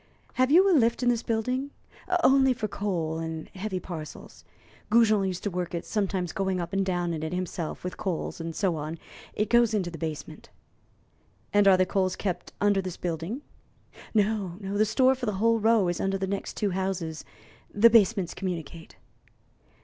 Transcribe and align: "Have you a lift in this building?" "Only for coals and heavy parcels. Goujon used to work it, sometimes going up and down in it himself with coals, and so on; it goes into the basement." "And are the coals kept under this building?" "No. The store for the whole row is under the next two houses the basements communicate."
"Have 0.33 0.49
you 0.49 0.67
a 0.67 0.73
lift 0.73 1.03
in 1.03 1.09
this 1.09 1.21
building?" 1.21 1.69
"Only 2.23 2.53
for 2.53 2.67
coals 2.67 3.21
and 3.21 3.49
heavy 3.49 3.79
parcels. 3.79 4.43
Goujon 4.89 5.27
used 5.27 5.43
to 5.43 5.51
work 5.51 5.75
it, 5.75 5.85
sometimes 5.85 6.31
going 6.31 6.59
up 6.59 6.73
and 6.73 6.83
down 6.83 7.13
in 7.13 7.21
it 7.21 7.33
himself 7.33 7.83
with 7.83 7.97
coals, 7.97 8.41
and 8.41 8.55
so 8.55 8.77
on; 8.77 8.97
it 9.35 9.47
goes 9.47 9.75
into 9.75 9.91
the 9.91 9.99
basement." 9.99 10.49
"And 11.53 11.67
are 11.67 11.77
the 11.77 11.85
coals 11.85 12.15
kept 12.15 12.51
under 12.59 12.81
this 12.81 12.97
building?" 12.97 13.43
"No. 14.11 14.57
The 14.59 14.85
store 14.85 15.13
for 15.13 15.27
the 15.27 15.33
whole 15.37 15.59
row 15.59 15.87
is 15.87 16.01
under 16.01 16.17
the 16.17 16.25
next 16.25 16.57
two 16.57 16.71
houses 16.71 17.23
the 17.71 17.91
basements 17.91 18.33
communicate." 18.33 18.95